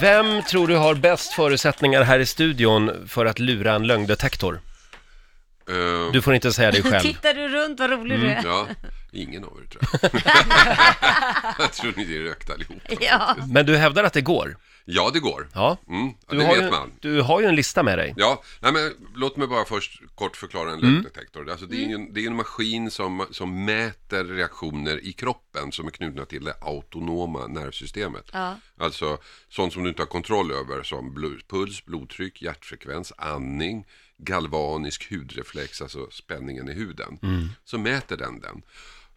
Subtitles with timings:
[0.00, 4.60] Vem tror du har bäst förutsättningar här i studion för att lura en lögndetektor?
[5.68, 7.00] Eh, Du får inte säga dig själv.
[7.02, 8.42] Tittar du runt, vad rolig du är.
[8.44, 8.66] Ja,
[9.12, 10.22] ingen av er tror jag.
[11.58, 12.80] jag tror ni är rökta allihopa.
[13.00, 13.36] Ja.
[13.48, 14.56] Men du hävdar att det går?
[14.84, 15.48] Ja, det går.
[15.54, 15.76] Ja.
[15.88, 16.92] Mm, ja Du det har, vet ju, man.
[17.00, 18.14] du har ju en lista med dig.
[18.16, 21.50] Ja, nej men låt mig bara först kort förklara en lögndetektor.
[21.50, 25.72] Alltså det är ju en, det är en maskin som, som mäter reaktioner i kroppen
[25.72, 28.30] som är knutna till det autonoma nervsystemet.
[28.32, 28.56] Ja.
[28.78, 33.84] Alltså sånt som du inte har kontroll över som bl- puls, blodtryck, hjärtfrekvens, andning,
[34.18, 37.18] galvanisk hudreflex, alltså spänningen i huden.
[37.64, 38.62] Så mäter den den.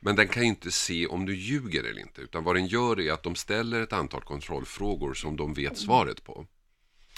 [0.05, 3.00] Men den kan ju inte se om du ljuger eller inte, utan vad den gör
[3.00, 6.48] är att de ställer ett antal kontrollfrågor som de vet svaret på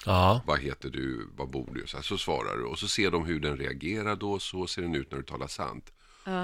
[0.06, 0.42] Ja.
[0.46, 1.88] vad heter du, vad bor du?
[1.88, 4.82] Så, här, så svarar du och så ser de hur den reagerar då, så ser
[4.82, 5.92] den ut när du talar sant.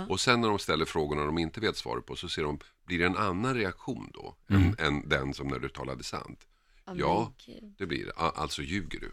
[0.10, 3.00] Och sen när de ställer frågorna de inte vet svaret på så ser de, blir
[3.00, 6.40] det en annan reaktion då än, än den som när du talade sant?
[6.86, 7.74] Ja, men gud.
[7.78, 8.12] det blir det.
[8.14, 9.12] Alltså ljuger du.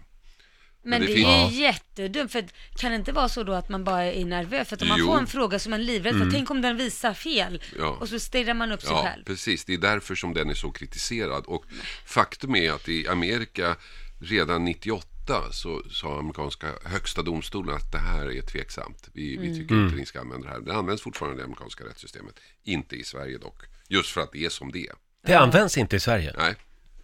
[0.83, 1.51] Men det det, finns- är Ja.
[1.51, 2.45] ju jättedumt, för
[2.79, 4.68] kan det inte vara så då att man bara är nervös?
[4.68, 5.07] För att om man Jo.
[5.07, 7.63] får en fråga som man är livrädd för, tänk om den visar fel?
[7.79, 7.87] Ja.
[8.01, 9.24] Och så stirrar man upp sig Ja, själv.
[9.24, 9.65] precis.
[9.65, 11.45] Det är därför som den är så kritiserad.
[11.46, 11.65] Och
[12.07, 13.77] faktum är att i Amerika
[14.21, 15.07] redan 98
[15.52, 19.09] så sa amerikanska högsta domstolen att det här är tveksamt.
[19.13, 20.60] Vi, vi tycker inte ni ska använda det här.
[20.60, 22.35] Det används fortfarande i det amerikanska rättssystemet.
[22.65, 23.63] Inte i Sverige dock.
[23.88, 24.95] Just för att det är som det är.
[25.26, 26.35] Det används inte i Sverige.
[26.38, 26.54] Nej,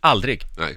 [0.01, 0.43] Aldrig.
[0.59, 0.77] nej.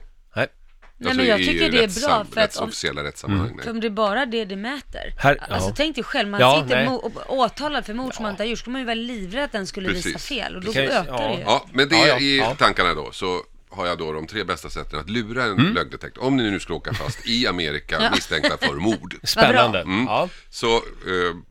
[1.02, 1.08] Nej.
[1.14, 3.50] Nej, men jag i tycker det är bra, för att om- rättsofficiella rättssammanhang.
[3.50, 3.69] För Nej.
[3.72, 5.14] om det är bara det det mäter.
[5.17, 5.73] Här- alltså ja.
[5.78, 8.59] tänk dig själv, man Ja, sitter mo- åtalad för mord som man inte har gjort,
[8.59, 10.27] skulle man ju vara livrädd att den skulle visa Precis.
[10.27, 11.27] fel och då ju- ökar ja.
[11.27, 11.39] det ju.
[11.42, 12.55] Ja, men det Ja, ja, i ja.
[12.55, 15.73] tankarna då så har jag då de tre bästa sätten att lura en Mm.
[15.73, 16.23] lögndetektor.
[16.23, 19.16] Om ni nu skulle åka fast i Amerika misstänkta för mord.
[19.23, 19.81] Spännande.
[19.81, 20.05] Mm.
[20.05, 20.30] Ja.
[20.50, 20.81] Så, eh,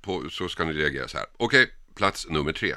[0.02, 1.26] på, så ska ni reagera så här.
[1.36, 2.74] Okej, plats nummer tre.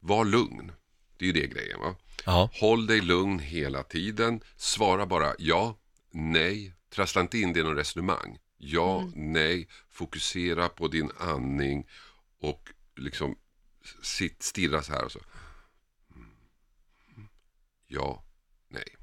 [0.00, 0.72] Var lugn.
[1.18, 1.94] Det är ju det grejen va.
[2.24, 2.50] Ja.
[2.52, 4.40] Håll dig lugn hela tiden.
[4.56, 5.78] Svara bara ja,
[6.10, 6.74] nej.
[6.94, 8.38] Trassla inte in det i någon resonemang.
[8.58, 9.68] Ja, nej.
[9.90, 11.86] Fokusera på din andning
[12.40, 13.36] och liksom
[14.02, 15.20] sitt, stirra så här och så.
[17.86, 18.24] Ja,
[18.68, 18.96] nej.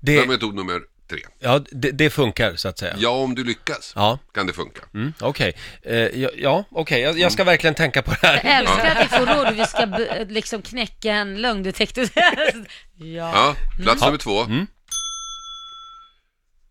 [0.00, 1.18] Det är Det, metod nummer tre.
[1.38, 2.94] ja, det, det funkar så att säga.
[2.98, 4.18] Ja, om du lyckas Ja.
[4.34, 4.80] kan det funka.
[4.94, 8.40] Mm, Okej, Eh, ja, ja okej, jag, jag ska verkligen tänka på det här.
[8.44, 12.08] Jag älskar att vi får råd hur vi ska b- liksom knäcka en lögndetektor.
[12.14, 13.32] ja.
[13.34, 14.06] Ja, plats Ja.
[14.06, 14.40] nummer två.
[14.42, 14.66] Mm.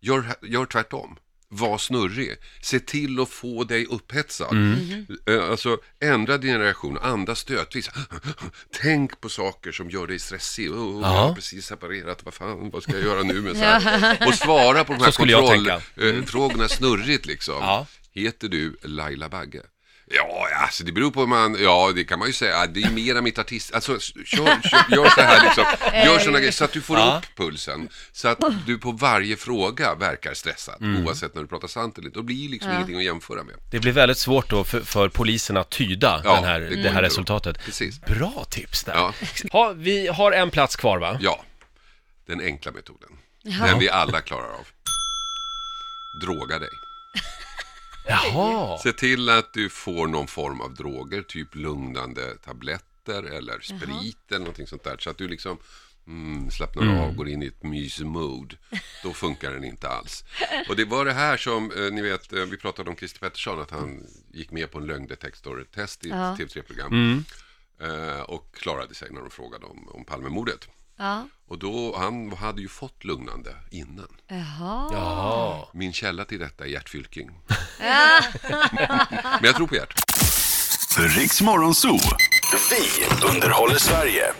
[0.00, 1.16] Gör, gör tvärtom.
[1.58, 2.36] Var snurrig.
[2.62, 4.52] Se till att få dig upphetsad.
[4.52, 5.06] Mm.
[5.28, 6.98] Eh, Alltså, ändra din reaktion.
[6.98, 7.90] Andas stötvis.
[8.82, 10.70] Tänk på saker som gör dig stressig.
[10.70, 11.06] Oh, Jag Ja.
[11.26, 12.24] har precis separerat.
[12.24, 13.40] Vad fan, vad ska jag göra nu?
[13.40, 14.26] Med så här?
[14.28, 15.72] Och svara på de här jag tänka.
[15.72, 15.82] Mm.
[16.14, 17.54] kontrollfrågorna snurrigt liksom.
[17.60, 17.86] Ja.
[18.12, 19.62] Heter du Laila Bagge?
[20.10, 20.35] Ja,
[20.66, 23.20] alltså det beror på hur man, ja det kan man ju säga, det är mera
[23.22, 25.64] mitt artist, alltså kör, kör, gör så här liksom,
[26.04, 27.18] gör sådana grejer så att du får Ja.
[27.22, 27.88] upp pulsen.
[28.12, 31.06] Så att du på varje fråga verkar stressad, Mm.
[31.06, 32.18] oavsett när du pratar sant eller inte.
[32.18, 33.54] Då blir det liksom ingenting att jämföra med.
[33.70, 36.90] Det blir väldigt svårt då för, för polisen att tyda Ja, den här, det det,
[36.90, 37.58] här resultatet.
[37.64, 38.00] Precis.
[38.00, 38.94] Bra tips där.
[38.94, 39.14] Ja.
[39.52, 41.18] Ha, vi har en plats kvar va?
[41.20, 41.44] Ja,
[42.26, 43.08] den enkla metoden.
[43.42, 44.66] Den vi alla klarar av.
[46.24, 46.68] Droga dig.
[48.08, 48.78] Jaha.
[48.78, 54.38] Se till att du får någon form av droger, typ lugnande tabletter eller sprit eller
[54.38, 54.96] någonting sånt där.
[54.98, 55.58] Så att du liksom
[56.06, 58.56] mm, slappnar av, går in i ett mys-mode.
[59.02, 60.24] Då funkar den inte alls.
[60.68, 63.60] Och det var det här som, eh, ni vet, eh, vi pratade om Christer Pettersson,
[63.60, 66.36] att han gick med på en lögndetektortest i ett Ja.
[66.38, 67.24] TV3-program.
[67.80, 70.68] Eh, och klarade sig när de frågade om, om Palmemordet.
[70.96, 71.28] Ja.
[71.48, 74.08] Och då, han hade ju fått lugnande innan.
[74.28, 74.88] Jaha.
[74.92, 75.70] Ja.
[75.74, 77.30] Min källa till detta är Gert Fylking.
[79.40, 79.94] Men jag tror på Gert.
[80.98, 81.98] Riks Morgonzoo.
[82.70, 84.32] Vi underhåller Sverige.